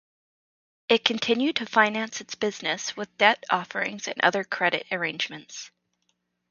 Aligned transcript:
It 0.89 1.05
continued 1.05 1.57
to 1.57 1.67
finance 1.67 2.21
its 2.21 2.33
business 2.33 2.97
with 2.97 3.15
debt 3.19 3.43
offerings 3.51 4.07
and 4.07 4.19
other 4.21 4.43
credit 4.43 4.87
arrangements. 4.91 5.69